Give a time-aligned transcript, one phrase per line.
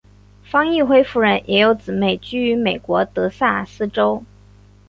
[0.43, 4.23] 方奕辉夫人也有姊妹居于美国德萨斯州。